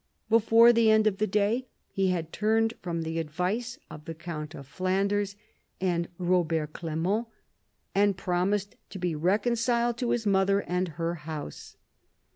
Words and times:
Before 0.31 0.73
the 0.73 0.89
end 0.89 1.05
of 1.05 1.17
the 1.19 1.27
day 1.27 1.67
he 1.91 2.07
had 2.07 2.33
turned 2.33 2.73
from 2.81 3.03
the 3.03 3.19
advice 3.19 3.77
of 3.87 4.05
the 4.05 4.15
count 4.15 4.55
of 4.55 4.65
Flanders 4.65 5.35
and 5.79 6.09
Robert 6.17 6.73
Clement 6.73 7.27
and 7.93 8.17
promised 8.17 8.75
to 8.89 8.97
be 8.97 9.13
reconciled 9.13 9.99
to 9.99 10.09
his 10.09 10.25
mother 10.25 10.59
and 10.61 10.87
her 10.97 11.13
house. 11.29 11.77